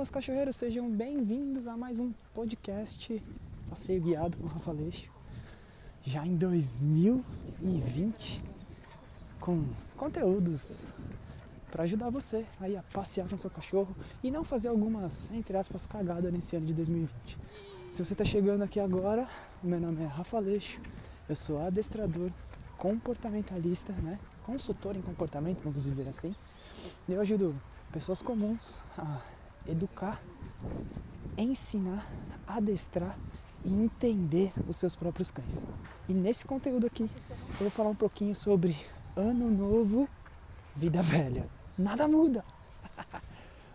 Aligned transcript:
meus 0.00 0.08
cachorreiros, 0.08 0.56
sejam 0.56 0.88
bem-vindos 0.88 1.66
a 1.66 1.76
mais 1.76 2.00
um 2.00 2.10
podcast 2.32 3.22
Passeio 3.68 4.00
Guiado 4.00 4.34
com 4.38 4.46
Rafa 4.46 4.72
Leixo. 4.72 5.10
Já 6.02 6.24
em 6.24 6.36
2020, 6.36 8.42
com 9.38 9.62
conteúdos 9.98 10.86
para 11.70 11.82
ajudar 11.82 12.08
você 12.08 12.46
aí 12.58 12.78
a 12.78 12.82
passear 12.82 13.28
com 13.28 13.36
seu 13.36 13.50
cachorro 13.50 13.94
e 14.22 14.30
não 14.30 14.42
fazer 14.42 14.68
algumas, 14.68 15.30
entre 15.32 15.54
aspas, 15.58 15.86
cagadas 15.86 16.32
nesse 16.32 16.56
ano 16.56 16.64
de 16.64 16.72
2020. 16.72 17.36
Se 17.92 18.02
você 18.02 18.14
está 18.14 18.24
chegando 18.24 18.62
aqui 18.62 18.80
agora, 18.80 19.28
meu 19.62 19.78
nome 19.78 20.02
é 20.02 20.06
Rafa 20.06 20.38
Leixo, 20.38 20.80
eu 21.28 21.36
sou 21.36 21.60
adestrador, 21.60 22.30
comportamentalista, 22.78 23.92
né? 23.92 24.18
consultor 24.46 24.96
em 24.96 25.02
comportamento, 25.02 25.60
vamos 25.62 25.82
dizer 25.82 26.08
assim. 26.08 26.34
Eu 27.06 27.20
ajudo 27.20 27.54
pessoas 27.92 28.22
comuns 28.22 28.78
a 28.96 29.20
educar, 29.66 30.20
ensinar, 31.36 32.06
adestrar 32.46 33.16
e 33.64 33.72
entender 33.72 34.52
os 34.66 34.76
seus 34.76 34.96
próprios 34.96 35.30
cães. 35.30 35.66
E 36.08 36.12
nesse 36.12 36.44
conteúdo 36.46 36.86
aqui 36.86 37.10
eu 37.52 37.60
vou 37.60 37.70
falar 37.70 37.90
um 37.90 37.94
pouquinho 37.94 38.34
sobre 38.34 38.76
ano 39.16 39.50
novo, 39.50 40.08
vida 40.74 41.02
velha. 41.02 41.48
Nada 41.76 42.06
muda. 42.08 42.44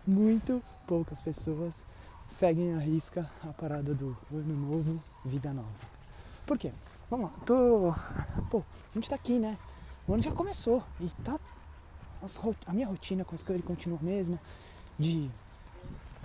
Muito 0.06 0.62
poucas 0.86 1.20
pessoas 1.20 1.84
seguem 2.28 2.74
a 2.74 2.78
risca 2.78 3.28
a 3.42 3.52
parada 3.52 3.94
do 3.94 4.16
ano 4.32 4.54
novo, 4.54 5.02
vida 5.24 5.52
nova. 5.52 5.68
Por 6.44 6.58
quê? 6.58 6.72
Vamos 7.10 7.30
lá, 7.30 7.38
tô. 7.44 7.94
Pô, 8.50 8.58
a 8.58 8.94
gente 8.94 9.08
tá 9.08 9.16
aqui, 9.16 9.38
né? 9.38 9.56
O 10.06 10.14
ano 10.14 10.22
já 10.22 10.32
começou 10.32 10.82
e 11.00 11.08
tá. 11.22 11.38
A 12.66 12.72
minha 12.72 12.88
rotina 12.88 13.24
com 13.24 13.34
a 13.34 13.36
escola 13.36 13.60
continua 13.62 13.98
a 14.00 14.02
mesma, 14.02 14.40
de 14.98 15.30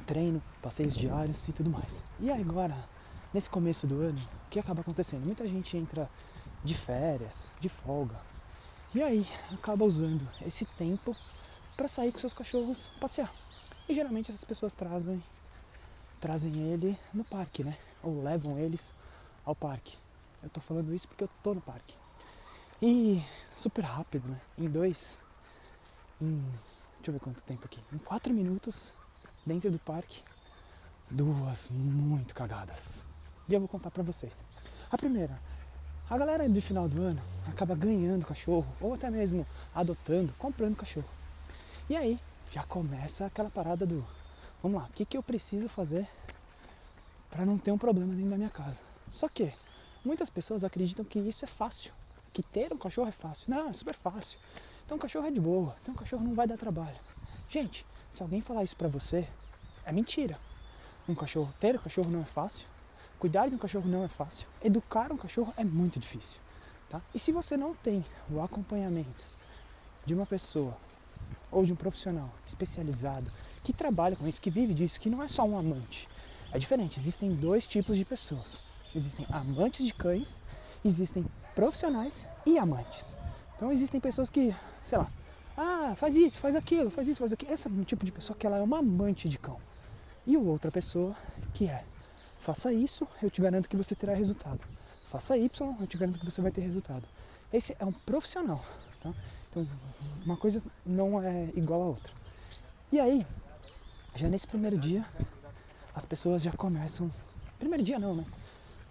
treino, 0.06 0.42
passeios 0.61 0.95
diários 0.95 1.47
e 1.47 1.53
tudo 1.53 1.70
mais. 1.70 2.03
E 2.20 2.31
agora, 2.31 2.78
nesse 3.34 3.50
começo 3.50 3.88
do 3.88 4.02
ano, 4.02 4.20
o 4.45 4.50
que 4.50 4.59
acaba 4.59 4.81
acontecendo? 4.81 5.25
Muita 5.25 5.47
gente 5.47 5.75
entra 5.78 6.09
de 6.64 6.75
férias, 6.75 7.52
de 7.59 7.70
folga, 7.70 8.16
e 8.94 9.02
aí 9.02 9.25
acaba 9.53 9.86
usando 9.86 10.28
esse 10.45 10.66
tempo 10.66 11.16
para 11.78 11.88
sair 11.88 12.12
com 12.12 12.19
seus 12.19 12.34
cachorros 12.34 12.89
passear. 13.00 13.34
E 13.88 13.94
geralmente 13.94 14.30
essas 14.30 14.44
pessoas 14.44 14.73
trazem 14.73 15.23
trazem 16.19 16.53
ele 16.72 16.97
no 17.14 17.23
parque, 17.23 17.64
né? 17.64 17.78
Ou 18.03 18.22
levam 18.22 18.58
eles 18.59 18.94
ao 19.45 19.56
parque. 19.56 19.97
Eu 20.44 20.50
tô 20.50 20.59
falando 20.59 20.94
isso 20.94 21.08
porque 21.08 21.23
eu 21.23 21.30
tô 21.42 21.53
no 21.53 21.62
parque. 21.62 21.95
E 22.81 23.23
super 23.56 23.86
rápido, 23.86 24.28
né? 24.28 24.42
Em 24.58 24.69
dois. 24.69 25.19
Em. 26.22 26.42
Deixa 26.97 27.09
eu 27.09 27.14
ver 27.14 27.19
quanto 27.19 27.42
tempo 27.44 27.66
aqui. 27.66 27.80
Em 27.94 27.97
quatro 27.97 28.34
minutos, 28.34 28.94
dentro 29.45 29.72
do 29.72 29.80
parque, 29.80 30.22
duas 31.09 31.67
muito 31.70 32.34
cagadas. 32.34 33.06
E 33.47 33.53
eu 33.53 33.59
vou 33.59 33.70
contar 33.70 33.92
pra 33.92 34.03
vocês. 34.03 34.34
A 34.89 34.97
primeira, 34.97 35.39
a 36.09 36.17
galera 36.17 36.47
do 36.47 36.61
final 36.61 36.88
do 36.88 37.02
ano 37.02 37.22
acaba 37.47 37.75
ganhando 37.75 38.25
cachorro, 38.25 38.67
ou 38.80 38.94
até 38.94 39.09
mesmo 39.09 39.45
adotando, 39.73 40.34
comprando 40.38 40.75
cachorro. 40.75 41.09
E 41.89 41.95
aí 41.95 42.19
já 42.52 42.64
começa 42.64 43.25
aquela 43.25 43.50
parada 43.50 43.86
do 43.86 44.06
vamos 44.62 44.81
lá, 44.81 44.88
o 44.88 44.94
que, 44.94 45.06
que 45.06 45.17
eu 45.17 45.23
preciso 45.23 45.67
fazer 45.67 46.08
para 47.30 47.45
não 47.45 47.58
ter 47.58 47.72
um 47.72 47.78
problema 47.78 48.14
dentro 48.14 48.30
da 48.30 48.38
minha 48.38 48.50
casa? 48.50 48.81
Só 49.09 49.28
que 49.28 49.53
muitas 50.06 50.30
pessoas 50.30 50.64
acreditam 50.64 51.03
que 51.03 51.19
isso 51.19 51.45
é 51.45 51.47
fácil, 51.47 51.94
que 52.31 52.44
ter 52.44 52.72
um 52.72 52.78
cachorro 52.78 53.09
é 53.09 53.12
fácil. 53.12 53.45
Não, 53.47 53.69
é 53.69 53.73
super 53.73 53.95
fácil. 53.95 54.38
Então 54.86 54.97
um 54.97 55.00
cachorro 55.00 55.28
é 55.28 55.31
de 55.31 55.39
boa, 55.39 55.75
então 55.81 55.94
um 55.94 55.97
cachorro 55.97 56.23
não 56.23 56.34
vai 56.34 56.45
dar 56.47 56.58
trabalho. 56.58 56.97
Gente, 57.50 57.85
se 58.11 58.22
alguém 58.22 58.41
falar 58.41 58.63
isso 58.63 58.75
pra 58.75 58.88
você, 58.88 59.27
é 59.85 59.91
mentira. 59.91 60.38
Um 61.07 61.16
cachorro, 61.16 61.53
ter 61.59 61.75
um 61.75 61.79
cachorro 61.79 62.09
não 62.09 62.22
é 62.22 62.25
fácil, 62.25 62.67
cuidar 63.19 63.47
de 63.47 63.55
um 63.55 63.57
cachorro 63.57 63.88
não 63.88 64.03
é 64.03 64.07
fácil, 64.07 64.47
educar 64.63 65.11
um 65.11 65.17
cachorro 65.17 65.53
é 65.57 65.63
muito 65.63 65.99
difícil. 65.99 66.39
Tá? 66.89 67.01
E 67.16 67.19
se 67.19 67.31
você 67.31 67.55
não 67.55 67.73
tem 67.73 68.05
o 68.29 68.41
acompanhamento 68.41 69.29
de 70.05 70.13
uma 70.13 70.25
pessoa 70.25 70.75
ou 71.50 71.63
de 71.66 71.71
um 71.71 71.75
profissional 71.75 72.29
especializado 72.47 73.31
que 73.63 73.71
trabalha 73.71 74.16
com 74.16 74.27
isso, 74.27 74.41
que 74.41 74.50
vive 74.50 74.73
disso, 74.73 75.00
que 75.00 75.09
não 75.09 75.21
é 75.21 75.27
só 75.27 75.44
um 75.44 75.57
amante. 75.57 76.07
É 76.51 76.59
diferente, 76.59 77.00
existem 77.00 77.33
dois 77.33 77.66
tipos 77.66 77.97
de 77.97 78.03
pessoas. 78.03 78.61
Existem 78.94 79.25
amantes 79.29 79.85
de 79.85 79.94
cães, 79.94 80.38
existem 80.83 81.25
profissionais 81.55 82.27
e 82.45 82.57
amantes. 82.57 83.16
Então 83.55 83.71
existem 83.71 84.01
pessoas 84.01 84.29
que, 84.29 84.53
sei 84.83 84.97
lá, 84.97 85.07
ah, 85.57 85.94
faz 85.95 86.16
isso, 86.16 86.39
faz 86.39 86.56
aquilo, 86.56 86.89
faz 86.89 87.07
isso, 87.07 87.19
faz 87.19 87.34
aquilo. 87.34 87.53
Esse 87.53 87.67
é 87.67 87.72
um 87.72 87.84
tipo 87.84 88.06
de 88.06 88.12
pessoa 88.12 88.38
que 88.38 88.45
ela 88.45 88.57
é 88.57 88.62
uma 88.62 88.79
amante 88.79 89.28
de 89.28 89.38
cão. 89.38 89.59
E 90.25 90.38
outra 90.38 90.72
pessoa 90.72 91.16
que 91.53 91.67
é, 91.67 91.84
faça 92.39 92.72
isso, 92.72 93.07
eu 93.22 93.29
te 93.29 93.41
garanto 93.41 93.67
que 93.67 93.75
você 93.75 93.95
terá 93.95 94.13
resultado. 94.13 94.59
Faça 95.07 95.38
Y, 95.38 95.75
eu 95.79 95.88
te 95.88 95.97
garanto 95.97 96.19
que 96.19 96.25
você 96.25 96.41
vai 96.41 96.51
ter 96.51 96.62
resultado. 96.62 97.03
Esse 97.51 97.75
é 97.79 97.85
um 97.85 97.91
profissional. 97.91 98.63
Tá? 99.03 99.13
Então, 99.50 99.67
uma 100.25 100.38
coisa 100.38 100.63
não 100.85 101.22
é 101.22 101.50
igual 101.56 101.81
a 101.81 101.85
outra. 101.85 102.13
E 102.91 103.00
aí, 103.00 103.25
já 104.16 104.29
nesse 104.29 104.47
primeiro 104.47 104.78
dia, 104.78 105.06
as 105.94 106.06
pessoas 106.06 106.41
já 106.41 106.51
começam. 106.51 107.12
Primeiro 107.59 107.83
dia 107.83 108.00
não, 108.00 108.16
né? 108.16 108.25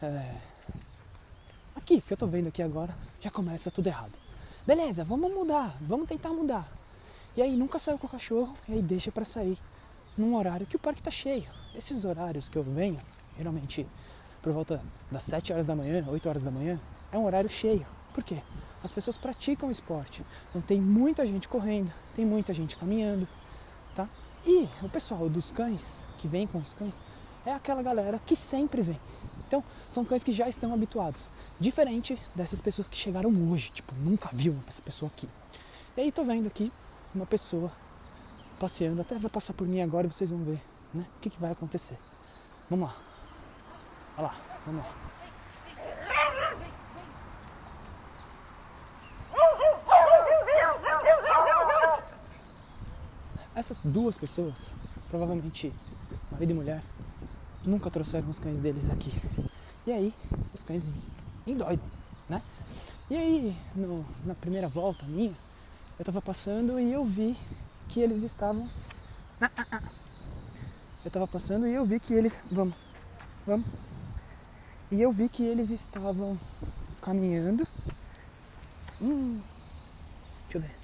É, 0.02 0.34
aqui, 1.74 2.00
que 2.00 2.12
eu 2.12 2.16
tô 2.16 2.26
vendo 2.26 2.48
aqui 2.48 2.62
agora, 2.62 2.94
já 3.20 3.30
começa 3.30 3.70
tudo 3.70 3.86
errado. 3.86 4.12
Beleza, 4.66 5.04
vamos 5.04 5.32
mudar, 5.32 5.76
vamos 5.80 6.06
tentar 6.06 6.30
mudar. 6.30 6.68
E 7.36 7.40
aí 7.40 7.56
nunca 7.56 7.78
saiu 7.78 7.98
com 7.98 8.06
o 8.06 8.10
cachorro, 8.10 8.52
e 8.68 8.74
aí 8.74 8.82
deixa 8.82 9.10
para 9.10 9.24
sair 9.24 9.58
num 10.16 10.36
horário 10.36 10.66
que 10.66 10.76
o 10.76 10.78
parque 10.78 11.02
tá 11.02 11.10
cheio. 11.10 11.46
Esses 11.74 12.04
horários 12.04 12.48
que 12.48 12.58
eu 12.58 12.62
venho, 12.62 12.98
geralmente 13.36 13.86
por 14.42 14.52
volta 14.52 14.82
das 15.10 15.22
7 15.22 15.52
horas 15.52 15.66
da 15.66 15.74
manhã, 15.74 16.04
8 16.08 16.28
horas 16.28 16.42
da 16.42 16.50
manhã, 16.50 16.78
é 17.10 17.16
um 17.16 17.24
horário 17.24 17.48
cheio. 17.48 17.86
Por 18.12 18.22
quê? 18.22 18.42
As 18.82 18.92
pessoas 18.92 19.16
praticam 19.16 19.70
esporte. 19.70 20.24
Então 20.50 20.60
tem 20.60 20.80
muita 20.80 21.24
gente 21.26 21.48
correndo, 21.48 21.92
tem 22.14 22.26
muita 22.26 22.52
gente 22.52 22.76
caminhando, 22.76 23.26
tá? 23.94 24.08
E 24.46 24.68
o 24.82 24.88
pessoal 24.88 25.28
dos 25.28 25.50
cães, 25.50 25.98
que 26.18 26.28
vem 26.28 26.46
com 26.46 26.58
os 26.58 26.74
cães, 26.74 27.02
é 27.44 27.52
aquela 27.52 27.82
galera 27.82 28.20
que 28.24 28.36
sempre 28.36 28.82
vem. 28.82 29.00
Então, 29.50 29.64
são 29.90 30.04
cães 30.04 30.22
que 30.22 30.30
já 30.30 30.48
estão 30.48 30.72
habituados. 30.72 31.28
Diferente 31.58 32.16
dessas 32.36 32.60
pessoas 32.60 32.86
que 32.86 32.96
chegaram 32.96 33.28
hoje, 33.50 33.72
tipo, 33.72 33.92
nunca 33.96 34.30
viu 34.32 34.56
essa 34.68 34.80
pessoa 34.80 35.10
aqui. 35.12 35.28
E 35.96 36.02
aí 36.02 36.12
tô 36.12 36.24
vendo 36.24 36.46
aqui 36.46 36.72
uma 37.12 37.26
pessoa 37.26 37.72
passeando, 38.60 39.02
até 39.02 39.18
vai 39.18 39.28
passar 39.28 39.52
por 39.52 39.66
mim 39.66 39.80
agora 39.80 40.06
e 40.06 40.12
vocês 40.12 40.30
vão 40.30 40.44
ver, 40.44 40.62
né? 40.94 41.04
O 41.16 41.20
que, 41.20 41.28
que 41.28 41.40
vai 41.40 41.50
acontecer. 41.50 41.98
Vamos 42.70 42.90
lá. 42.90 42.96
Olha 44.18 44.26
lá, 44.28 44.34
vamos 44.64 44.84
lá. 44.84 44.90
Essas 53.56 53.82
duas 53.82 54.16
pessoas, 54.16 54.68
provavelmente 55.10 55.72
marido 56.30 56.52
e 56.52 56.54
mulher, 56.54 56.84
nunca 57.66 57.90
trouxeram 57.90 58.28
os 58.28 58.38
cães 58.38 58.58
deles 58.58 58.88
aqui. 58.88 59.12
E 59.86 59.92
aí, 59.92 60.14
os 60.54 60.62
cães 60.62 60.94
endoidam, 61.46 61.84
né? 62.28 62.42
E 63.08 63.16
aí, 63.16 63.56
no, 63.74 64.04
na 64.24 64.34
primeira 64.34 64.68
volta 64.68 65.04
minha, 65.06 65.34
eu 65.98 66.04
tava 66.04 66.20
passando 66.20 66.78
e 66.78 66.92
eu 66.92 67.04
vi 67.04 67.36
que 67.88 68.00
eles 68.00 68.22
estavam. 68.22 68.70
Ah, 69.40 69.50
ah, 69.56 69.66
ah. 69.72 69.82
Eu 71.04 71.10
tava 71.10 71.26
passando 71.26 71.66
e 71.66 71.74
eu 71.74 71.84
vi 71.84 71.98
que 71.98 72.12
eles. 72.12 72.42
Vamos, 72.52 72.74
vamos. 73.46 73.66
E 74.90 75.00
eu 75.00 75.10
vi 75.10 75.28
que 75.28 75.42
eles 75.44 75.70
estavam 75.70 76.38
caminhando. 77.00 77.66
Hum, 79.00 79.40
deixa 80.42 80.58
eu 80.58 80.60
ver. 80.60 80.76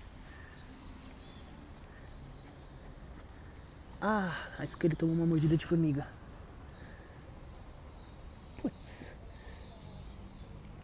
Ah, 4.00 4.34
acho 4.58 4.76
que 4.76 4.87
ele 4.87 4.96
tomou 4.96 5.14
uma 5.14 5.26
mordida 5.26 5.56
de 5.56 5.66
formiga. 5.66 6.08
Putz. 8.66 9.14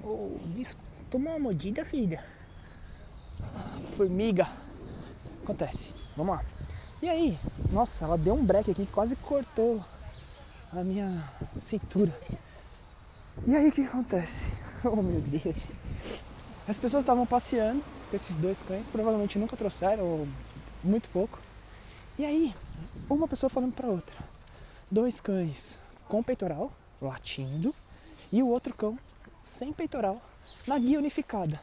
Oh, 0.05 0.39
tomou 1.11 1.33
uma 1.33 1.39
mordida, 1.41 1.85
filha. 1.85 2.25
Formiga. 3.97 4.49
Acontece. 5.43 5.93
Vamos 6.17 6.37
lá. 6.37 6.45
E 7.03 7.09
aí, 7.09 7.37
nossa, 7.73 8.05
ela 8.05 8.17
deu 8.17 8.35
um 8.35 8.45
break 8.45 8.71
aqui, 8.71 8.87
quase 8.87 9.17
cortou 9.17 9.85
a 10.73 10.85
minha 10.85 11.29
cintura. 11.61 12.17
E 13.49 13.57
aí 13.57 13.69
o 13.69 13.73
que 13.73 13.83
acontece? 13.83 14.53
Oh 14.85 15.03
meu 15.03 15.21
Deus. 15.21 15.71
As 16.69 16.79
pessoas 16.79 17.03
estavam 17.03 17.27
passeando 17.27 17.83
com 18.11 18.17
esses 18.17 18.39
dois 18.39 18.63
cães, 18.63 18.91
provavelmente 18.91 19.39
nunca 19.41 19.57
trouxeram, 19.57 20.05
ou 20.05 20.29
muito 20.85 21.09
pouco. 21.09 21.41
E 22.17 22.25
aí, 22.25 22.55
uma 23.11 23.27
pessoa 23.27 23.51
falando 23.51 23.73
para 23.73 23.89
outra. 23.89 24.15
Dois 24.91 25.21
cães 25.21 25.79
com 26.09 26.21
peitoral, 26.21 26.73
latindo, 27.07 27.75
e 28.31 28.43
o 28.43 28.49
outro 28.49 28.75
cão 28.75 28.99
sem 29.43 29.73
peitoral, 29.73 30.23
na 30.67 30.79
guia 30.79 30.99
unificada. 30.99 31.61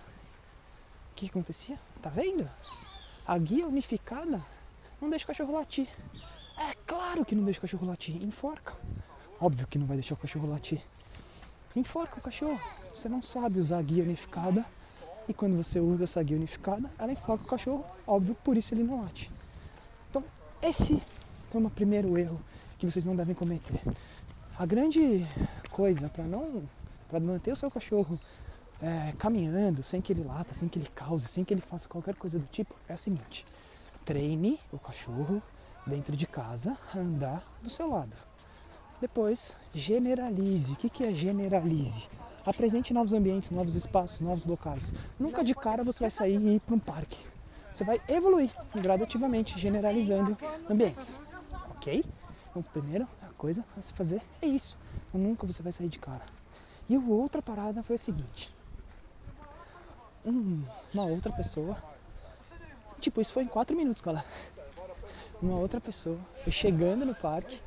O 1.11 1.15
que 1.15 1.27
acontecia? 1.27 1.79
Tá 2.01 2.09
vendo? 2.09 2.49
A 3.25 3.37
guia 3.37 3.67
unificada 3.67 4.41
não 5.01 5.09
deixa 5.09 5.25
o 5.25 5.27
cachorro 5.27 5.53
latir. 5.53 5.87
É 6.57 6.73
claro 6.85 7.23
que 7.23 7.35
não 7.35 7.43
deixa 7.43 7.59
o 7.59 7.61
cachorro 7.61 7.87
latir, 7.87 8.21
enforca. 8.21 8.75
Óbvio 9.39 9.67
que 9.67 9.77
não 9.77 9.85
vai 9.85 9.95
deixar 9.97 10.15
o 10.15 10.17
cachorro 10.17 10.49
latir. 10.49 10.81
Enforca 11.75 12.17
o 12.17 12.21
cachorro. 12.21 12.59
Você 12.93 13.07
não 13.07 13.21
sabe 13.21 13.59
usar 13.59 13.77
a 13.77 13.81
guia 13.81 14.03
unificada 14.03 14.65
e 15.29 15.33
quando 15.33 15.55
você 15.55 15.79
usa 15.79 16.05
essa 16.05 16.23
guia 16.23 16.35
unificada, 16.35 16.91
ela 16.97 17.11
enforca 17.11 17.43
o 17.43 17.47
cachorro, 17.47 17.85
óbvio, 18.07 18.35
por 18.43 18.57
isso 18.57 18.73
ele 18.73 18.83
não 18.83 19.03
late. 19.03 19.29
Então, 20.09 20.23
esse 20.59 20.95
é 21.53 21.57
o 21.57 21.69
primeiro 21.69 22.17
erro 22.17 22.41
que 22.79 22.89
vocês 22.89 23.05
não 23.05 23.15
devem 23.15 23.35
cometer. 23.35 23.79
A 24.59 24.65
grande 24.65 25.25
coisa 25.71 26.09
para 26.09 26.25
não 26.25 26.61
para 27.07 27.17
manter 27.17 27.49
o 27.49 27.55
seu 27.55 27.71
cachorro 27.71 28.19
é, 28.81 29.13
caminhando 29.17 29.81
sem 29.81 30.01
que 30.01 30.11
ele 30.11 30.21
lata, 30.21 30.53
sem 30.53 30.67
que 30.67 30.77
ele 30.77 30.89
cause, 30.93 31.29
sem 31.29 31.45
que 31.45 31.53
ele 31.53 31.61
faça 31.61 31.87
qualquer 31.87 32.13
coisa 32.15 32.37
do 32.37 32.45
tipo 32.47 32.75
é 32.89 32.91
a 32.91 32.97
seguinte: 32.97 33.45
treine 34.03 34.59
o 34.69 34.77
cachorro 34.77 35.41
dentro 35.87 36.13
de 36.13 36.27
casa 36.27 36.77
a 36.93 36.99
andar 36.99 37.41
do 37.63 37.69
seu 37.69 37.89
lado. 37.89 38.13
Depois, 38.99 39.55
generalize. 39.73 40.73
O 40.73 40.75
que, 40.75 41.05
é 41.05 41.13
generalize? 41.13 42.09
Apresente 42.45 42.93
novos 42.93 43.13
ambientes, 43.13 43.51
novos 43.51 43.75
espaços, 43.75 44.19
novos 44.19 44.45
locais. 44.45 44.91
Nunca 45.17 45.41
de 45.41 45.55
cara 45.55 45.85
você 45.85 46.01
vai 46.01 46.11
sair 46.11 46.35
e 46.37 46.55
ir 46.55 46.59
para 46.59 46.75
um 46.75 46.79
parque. 46.79 47.17
Você 47.73 47.85
vai 47.85 48.01
evoluir 48.09 48.51
gradativamente, 48.75 49.57
generalizando 49.57 50.37
ambientes. 50.69 51.17
Ok? 51.77 52.03
Então, 52.49 52.61
primeira 52.61 53.07
coisa 53.39 53.65
a 53.75 53.81
se 53.81 53.93
fazer 53.93 54.21
é 54.41 54.45
isso. 54.45 54.77
Nunca 55.11 55.47
você 55.47 55.63
vai 55.63 55.71
sair 55.71 55.89
de 55.89 55.97
cara. 55.97 56.21
E 56.87 56.95
a 56.95 56.99
outra 56.99 57.41
parada 57.41 57.81
foi 57.81 57.95
a 57.95 57.99
seguinte. 57.99 58.53
Um, 60.25 60.63
uma 60.93 61.05
outra 61.05 61.31
pessoa. 61.31 61.75
Tipo, 62.99 63.21
isso 63.21 63.33
foi 63.33 63.43
em 63.43 63.47
quatro 63.47 63.75
minutos, 63.75 64.01
galera. 64.01 64.25
Uma 65.41 65.57
outra 65.57 65.79
pessoa 65.79 66.19
foi 66.43 66.51
chegando 66.51 67.05
no 67.05 67.15
parque 67.15 67.61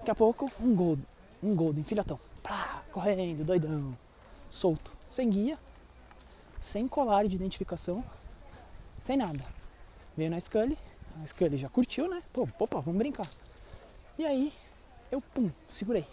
Daqui 0.00 0.12
a 0.12 0.14
pouco, 0.14 0.50
um 0.58 0.74
Golden, 0.74 1.04
um 1.42 1.54
Golden, 1.54 1.84
filhotão, 1.84 2.18
pá, 2.42 2.82
correndo, 2.90 3.44
doidão, 3.44 3.94
solto, 4.48 4.96
sem 5.10 5.28
guia, 5.28 5.58
sem 6.58 6.88
colar 6.88 7.28
de 7.28 7.36
identificação, 7.36 8.02
sem 8.98 9.14
nada. 9.14 9.44
Veio 10.16 10.30
na 10.30 10.40
Scully, 10.40 10.78
a 11.22 11.26
Scully 11.26 11.58
já 11.58 11.68
curtiu, 11.68 12.08
né? 12.08 12.22
Pô, 12.32 12.48
opa, 12.58 12.80
vamos 12.80 12.96
brincar. 12.96 13.28
E 14.18 14.24
aí, 14.24 14.54
eu, 15.10 15.20
pum, 15.20 15.50
segurei. 15.68 16.06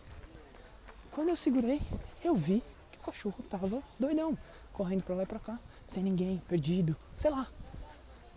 Quando 1.12 1.30
eu 1.30 1.36
segurei, 1.36 1.82
eu 2.24 2.36
vi 2.36 2.64
que 2.92 2.98
o 3.00 3.02
cachorro 3.02 3.36
tava 3.50 3.82
doidão, 4.00 4.38
correndo 4.74 5.04
pra 5.04 5.16
lá 5.16 5.24
e 5.24 5.26
pra 5.26 5.40
cá, 5.40 5.60
sem 5.86 6.04
ninguém, 6.04 6.42
perdido, 6.48 6.96
sei 7.16 7.32
lá. 7.32 7.48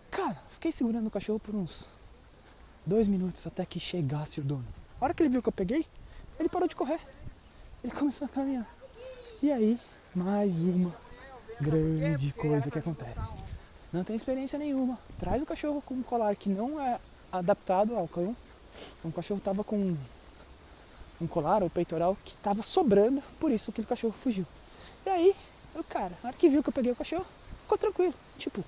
Cara, 0.09 0.41
fiquei 0.49 0.71
segurando 0.71 1.07
o 1.07 1.11
cachorro 1.11 1.39
por 1.39 1.55
uns 1.55 1.85
dois 2.85 3.07
minutos 3.07 3.45
até 3.45 3.65
que 3.65 3.79
chegasse 3.79 4.39
o 4.39 4.43
dono. 4.43 4.65
A 4.99 5.05
hora 5.05 5.13
que 5.13 5.23
ele 5.23 5.29
viu 5.29 5.41
que 5.41 5.49
eu 5.49 5.53
peguei, 5.53 5.85
ele 6.39 6.49
parou 6.49 6.67
de 6.67 6.75
correr. 6.75 6.99
Ele 7.83 7.93
começou 7.93 8.25
a 8.25 8.29
caminhar. 8.29 8.67
E 9.41 9.51
aí, 9.51 9.79
mais 10.13 10.61
uma 10.61 10.93
grande 11.59 12.31
coisa 12.33 12.69
que 12.69 12.77
acontece. 12.77 13.29
Não 13.91 14.03
tem 14.03 14.15
experiência 14.15 14.57
nenhuma. 14.57 14.97
Traz 15.19 15.41
o 15.41 15.45
cachorro 15.45 15.81
com 15.81 15.95
um 15.95 16.03
colar 16.03 16.35
que 16.35 16.49
não 16.49 16.79
é 16.79 16.99
adaptado 17.31 17.95
ao 17.95 18.07
cão. 18.07 18.35
Então, 18.99 19.11
o 19.11 19.13
cachorro 19.13 19.39
estava 19.39 19.63
com 19.63 19.95
um 21.21 21.27
colar 21.27 21.61
ou 21.61 21.69
peitoral 21.69 22.17
que 22.25 22.31
estava 22.31 22.61
sobrando, 22.61 23.21
por 23.39 23.51
isso 23.51 23.69
aquele 23.69 23.87
cachorro 23.87 24.13
fugiu. 24.13 24.45
E 25.05 25.09
aí, 25.09 25.35
o 25.75 25.83
cara, 25.83 26.11
na 26.23 26.29
hora 26.29 26.37
que 26.37 26.49
viu 26.49 26.63
que 26.63 26.69
eu 26.69 26.73
peguei 26.73 26.91
o 26.91 26.95
cachorro, 26.95 27.25
ficou 27.61 27.77
tranquilo. 27.77 28.13
Tipo, 28.37 28.63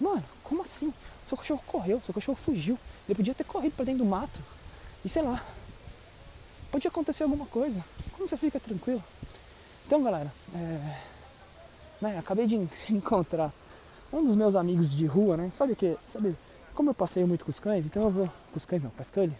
mano, 0.00 0.24
como 0.42 0.62
assim? 0.62 0.92
Seu 1.26 1.36
cachorro 1.36 1.62
correu, 1.66 2.00
seu 2.00 2.14
cachorro 2.14 2.36
fugiu. 2.36 2.78
Ele 3.06 3.14
podia 3.14 3.34
ter 3.34 3.44
corrido 3.44 3.74
para 3.74 3.84
dentro 3.84 4.04
do 4.04 4.08
mato. 4.08 4.40
E 5.04 5.08
sei 5.08 5.22
lá, 5.22 5.44
pode 6.70 6.88
acontecer 6.88 7.22
alguma 7.22 7.46
coisa. 7.46 7.84
Como 8.12 8.26
você 8.26 8.36
fica 8.36 8.58
tranquilo? 8.58 9.02
Então, 9.86 10.02
galera, 10.02 10.32
é, 10.54 10.96
né, 12.00 12.18
acabei 12.18 12.46
de 12.46 12.56
encontrar 12.90 13.52
um 14.12 14.24
dos 14.24 14.34
meus 14.34 14.56
amigos 14.56 14.94
de 14.94 15.06
rua, 15.06 15.36
né? 15.36 15.50
Sabe 15.50 15.74
o 15.74 15.76
que? 15.76 15.96
Sabe, 16.04 16.34
como 16.74 16.90
eu 16.90 16.94
passeio 16.94 17.26
muito 17.26 17.44
com 17.44 17.50
os 17.50 17.60
cães, 17.60 17.86
então 17.86 18.04
eu 18.04 18.10
vou. 18.10 18.26
Com 18.26 18.56
os 18.56 18.64
cães 18.64 18.82
não, 18.82 18.90
com 18.90 19.00
a 19.00 19.04
Scully. 19.04 19.36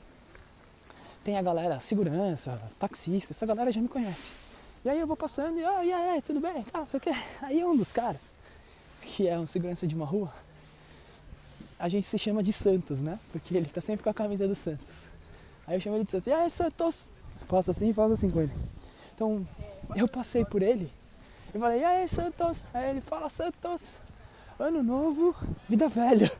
Tem 1.29 1.37
a 1.37 1.43
galera, 1.43 1.79
segurança, 1.79 2.59
taxista, 2.79 3.35
essa 3.35 3.45
galera 3.45 3.71
já 3.71 3.83
me 3.83 3.89
conhece. 3.89 4.31
E 4.83 4.89
aí 4.89 4.99
eu 4.99 5.07
vou 5.07 5.15
passando 5.15 5.59
e, 5.59 5.63
oh, 5.63 5.83
e 5.83 5.93
aí, 5.93 6.23
tudo 6.23 6.41
bem? 6.41 6.65
Ah, 6.73 6.87
sei 6.87 6.97
o 6.97 7.01
que. 7.03 7.11
Aí 7.43 7.63
um 7.63 7.77
dos 7.77 7.93
caras, 7.93 8.33
que 9.03 9.29
é 9.29 9.39
um 9.39 9.47
segurança 9.47 9.87
de 9.87 9.95
uma 9.95 10.07
rua, 10.07 10.33
a 11.79 11.87
gente 11.87 12.07
se 12.07 12.17
chama 12.17 12.43
de 12.43 12.51
Santos, 12.51 13.03
né? 13.03 13.19
Porque 13.31 13.55
ele 13.55 13.67
tá 13.67 13.79
sempre 13.79 14.03
com 14.03 14.09
a 14.09 14.15
camisa 14.15 14.49
do 14.49 14.55
Santos. 14.55 15.11
Aí 15.67 15.77
eu 15.77 15.81
chamo 15.83 15.97
ele 15.97 16.05
de 16.05 16.13
Santos. 16.13 16.29
E 16.29 16.33
aí, 16.33 16.49
Santos? 16.49 17.11
Faço 17.47 17.73
assim 17.73 17.91
e 17.91 17.93
faço 17.93 18.15
assim 18.15 18.31
com 18.31 18.41
ele. 18.41 18.55
Então, 19.15 19.47
eu 19.95 20.09
passei 20.09 20.47
por 20.47 20.63
ele 20.63 20.91
e 21.55 21.59
falei, 21.59 21.81
e 21.81 21.85
aí, 21.85 22.09
Santos? 22.09 22.65
Aí 22.73 22.89
ele 22.89 23.03
fala, 23.03 23.29
Santos, 23.29 23.97
ano 24.59 24.83
novo, 24.83 25.37
vida 25.69 25.91
velha. 25.91 26.33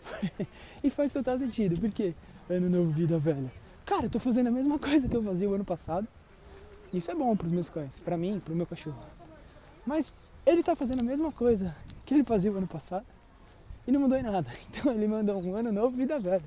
e 0.82 0.88
faz 0.88 1.12
total 1.12 1.36
sentido, 1.36 1.78
por 1.78 1.90
quê? 1.90 2.14
Ano 2.48 2.70
novo, 2.70 2.90
vida 2.92 3.18
velha. 3.18 3.65
Cara, 3.86 4.06
eu 4.06 4.10
tô 4.10 4.18
fazendo 4.18 4.48
a 4.48 4.50
mesma 4.50 4.78
coisa 4.80 5.08
que 5.08 5.16
eu 5.16 5.22
fazia 5.22 5.48
o 5.48 5.54
ano 5.54 5.64
passado. 5.64 6.06
Isso 6.92 7.10
é 7.10 7.14
bom 7.14 7.34
pros 7.36 7.52
meus 7.52 7.70
cães, 7.70 8.00
pra 8.00 8.16
mim, 8.16 8.40
pro 8.44 8.54
meu 8.54 8.66
cachorro. 8.66 8.98
Mas 9.86 10.12
ele 10.44 10.62
tá 10.62 10.74
fazendo 10.74 11.00
a 11.00 11.04
mesma 11.04 11.30
coisa 11.30 11.74
que 12.04 12.12
ele 12.12 12.24
fazia 12.24 12.52
o 12.52 12.56
ano 12.56 12.66
passado 12.66 13.06
e 13.86 13.92
não 13.92 14.00
mudou 14.00 14.18
em 14.18 14.22
nada. 14.22 14.46
Então 14.68 14.92
ele 14.92 15.06
mandou 15.06 15.40
um 15.40 15.54
ano 15.54 15.72
novo, 15.72 15.96
vida 15.96 16.18
velha. 16.18 16.44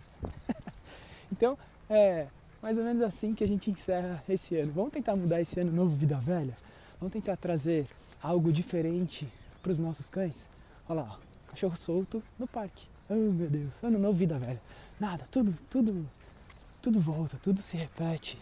então, 1.31 1.57
é, 1.89 2.27
mais 2.61 2.77
ou 2.77 2.83
menos 2.83 3.01
assim 3.01 3.33
que 3.33 3.43
a 3.43 3.47
gente 3.47 3.71
encerra 3.71 4.21
esse 4.27 4.57
ano. 4.57 4.71
Vamos 4.73 4.91
tentar 4.91 5.15
mudar 5.15 5.39
esse 5.39 5.59
ano 5.59 5.71
novo 5.71 5.95
Vida 5.95 6.17
Velha? 6.17 6.55
Vamos 6.99 7.13
tentar 7.13 7.37
trazer 7.37 7.87
algo 8.21 8.51
diferente 8.51 9.27
para 9.61 9.71
os 9.71 9.79
nossos 9.79 10.09
cães? 10.09 10.47
Olha 10.87 11.01
lá, 11.01 11.19
cachorro 11.47 11.77
solto 11.77 12.21
no 12.37 12.47
parque. 12.47 12.85
Oh 13.09 13.15
meu 13.15 13.49
Deus, 13.49 13.81
ano 13.81 13.97
novo 13.97 14.17
Vida 14.17 14.37
Velha. 14.37 14.61
Nada, 14.99 15.25
tudo, 15.31 15.55
tudo, 15.69 16.05
tudo 16.81 16.99
volta, 16.99 17.37
tudo 17.41 17.61
se 17.61 17.77
repete. 17.77 18.37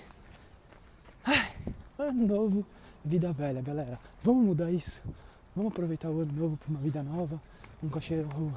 Ai, 1.26 1.52
ano 1.98 2.28
novo 2.28 2.66
Vida 3.04 3.32
Velha, 3.32 3.62
galera. 3.62 4.00
Vamos 4.24 4.46
mudar 4.46 4.72
isso? 4.72 5.02
Vamos 5.56 5.72
aproveitar 5.72 6.10
o 6.10 6.22
ano 6.22 6.34
novo 6.34 6.58
para 6.58 6.70
uma 6.70 6.80
vida 6.80 7.02
nova? 7.02 7.42
Um 7.82 7.90
cachorro 7.90 8.54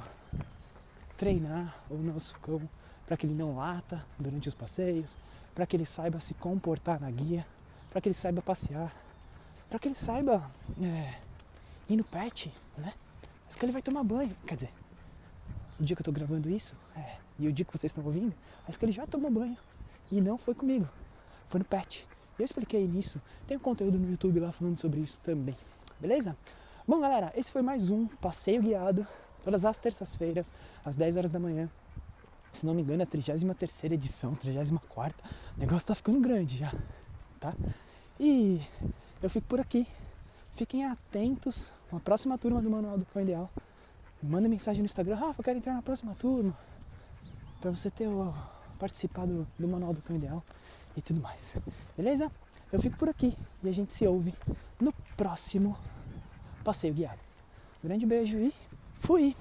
treinar 1.17 1.77
o 1.89 1.95
nosso 1.97 2.35
cão 2.41 2.61
para 3.07 3.17
que 3.17 3.27
ele 3.27 3.35
não 3.35 3.57
lata 3.57 4.05
durante 4.19 4.49
os 4.49 4.55
passeios, 4.55 5.17
para 5.55 5.67
que 5.67 5.77
ele 5.77 5.87
saiba 5.87 6.21
se 6.21 6.35
comportar 6.35 7.01
na 7.01 7.11
guia, 7.11 7.47
para 7.91 8.01
que 8.01 8.09
ele 8.09 8.15
saiba 8.15 8.43
passear, 8.43 8.95
para 9.69 9.79
que 9.79 9.89
ele 9.89 9.95
saiba 9.95 10.51
é, 10.83 11.19
ir 11.89 11.97
no 11.97 12.05
pet, 12.05 12.53
né? 12.77 12.93
Mas 13.47 13.57
que 13.57 13.65
ele 13.65 13.73
vai 13.73 13.83
tomar 13.83 14.05
banho. 14.05 14.35
Quer 14.47 14.55
dizer, 14.55 14.73
o 15.81 15.85
dia 15.85 15.97
que 15.97 16.01
eu 16.01 16.03
estou 16.03 16.15
gravando 16.15 16.49
isso, 16.51 16.75
é, 16.97 17.17
e 17.39 17.49
o 17.49 17.53
dia 17.53 17.65
que 17.65 17.73
vocês 17.77 17.91
estão 17.91 18.05
ouvindo, 18.05 18.35
mas 18.67 18.77
que 18.77 18.85
ele 18.85 18.93
já 18.93 19.07
tomou 19.07 19.31
banho. 19.31 19.57
E 20.13 20.21
não 20.21 20.37
foi 20.37 20.55
comigo, 20.55 20.89
foi 21.47 21.61
no 21.61 21.65
pet. 21.65 22.07
Eu 22.39 22.45
expliquei 22.45 22.87
nisso, 22.87 23.21
tem 23.47 23.57
um 23.57 23.61
conteúdo 23.61 23.99
no 23.99 24.11
YouTube 24.11 24.41
lá 24.41 24.53
falando 24.53 24.79
sobre 24.79 25.01
isso 25.01 25.21
também. 25.21 25.57
Beleza? 25.99 26.37
Bom, 26.87 27.01
galera, 27.01 27.33
esse 27.37 27.51
foi 27.51 27.63
mais 27.63 27.91
um 27.91 28.07
passeio 28.07 28.63
guiado, 28.63 29.07
todas 29.43 29.65
as 29.65 29.79
terças-feiras, 29.79 30.53
às 30.85 30.97
10 30.97 31.17
horas 31.17 31.31
da 31.31 31.39
manhã 31.39 31.69
se 32.53 32.67
não 32.67 32.75
me 32.75 32.83
engano, 32.83 33.03
é 33.03 33.05
a 33.05 33.07
33 33.07 33.93
edição, 33.93 34.35
34. 34.35 35.17
O 35.57 35.61
negócio 35.61 35.87
tá 35.87 35.95
ficando 35.95 36.21
grande 36.21 36.59
já, 36.59 36.73
tá? 37.39 37.55
E 38.19 38.61
eu 39.23 39.31
fico 39.31 39.47
por 39.47 39.61
aqui. 39.61 39.87
Fiquem 40.55 40.85
atentos. 40.85 41.73
Uma 41.91 42.01
próxima 42.01 42.37
turma 42.37 42.61
do 42.61 42.69
Manual 42.69 42.99
do 42.99 43.07
Cão 43.07 43.23
Ideal. 43.23 43.51
Manda 44.23 44.49
mensagem 44.49 44.81
no 44.81 44.87
Instagram. 44.87 45.17
Rafa, 45.17 45.43
quero 45.43 45.59
entrar 45.59 45.75
na 45.75 45.83
próxima 45.83 46.15
turma. 46.15 46.55
Pra 47.61 47.71
você 47.71 47.91
ter 47.91 48.07
o, 48.07 48.33
do, 49.27 49.47
do 49.59 49.69
Manual 49.69 49.93
do 49.93 50.03
Cão 50.03 50.17
Ideal 50.17 50.43
e 50.97 51.03
tudo 51.03 51.21
mais. 51.21 51.55
Beleza? 51.97 52.31
Eu 52.73 52.81
fico 52.81 52.97
por 52.97 53.09
aqui 53.09 53.37
e 53.63 53.69
a 53.69 53.73
gente 53.73 53.93
se 53.93 54.07
ouve 54.07 54.35
no 54.81 54.93
próximo 55.17 55.77
passeio 56.63 56.95
guiado. 56.95 57.19
grande 57.83 58.07
beijo 58.07 58.39
e 58.39 58.53
fui! 59.01 59.35